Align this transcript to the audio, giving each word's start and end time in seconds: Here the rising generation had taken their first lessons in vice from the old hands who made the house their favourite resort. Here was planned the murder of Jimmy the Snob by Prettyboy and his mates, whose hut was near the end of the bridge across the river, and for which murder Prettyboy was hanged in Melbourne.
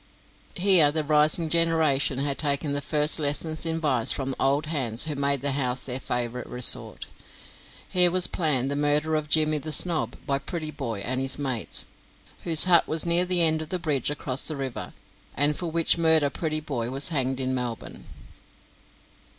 Here 0.55 0.91
the 0.91 1.03
rising 1.03 1.47
generation 1.47 2.17
had 2.17 2.39
taken 2.39 2.71
their 2.71 2.81
first 2.81 3.19
lessons 3.19 3.67
in 3.67 3.79
vice 3.79 4.11
from 4.11 4.31
the 4.31 4.41
old 4.41 4.65
hands 4.65 5.03
who 5.03 5.13
made 5.15 5.41
the 5.41 5.51
house 5.51 5.83
their 5.83 5.99
favourite 5.99 6.47
resort. 6.49 7.05
Here 7.87 8.09
was 8.09 8.25
planned 8.25 8.71
the 8.71 8.75
murder 8.75 9.13
of 9.13 9.29
Jimmy 9.29 9.59
the 9.59 9.71
Snob 9.71 10.15
by 10.25 10.39
Prettyboy 10.39 11.03
and 11.05 11.21
his 11.21 11.37
mates, 11.37 11.85
whose 12.45 12.63
hut 12.63 12.87
was 12.87 13.05
near 13.05 13.25
the 13.25 13.43
end 13.43 13.61
of 13.61 13.69
the 13.69 13.77
bridge 13.77 14.09
across 14.09 14.47
the 14.47 14.55
river, 14.57 14.95
and 15.35 15.55
for 15.55 15.69
which 15.69 15.99
murder 15.99 16.31
Prettyboy 16.31 16.89
was 16.89 17.09
hanged 17.09 17.39
in 17.39 17.53
Melbourne. 17.53 18.07